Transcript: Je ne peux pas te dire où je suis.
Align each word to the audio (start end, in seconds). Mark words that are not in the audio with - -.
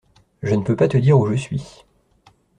Je 0.41 0.55
ne 0.55 0.63
peux 0.63 0.75
pas 0.75 0.87
te 0.87 0.97
dire 0.97 1.19
où 1.19 1.27
je 1.27 1.35
suis. 1.35 1.85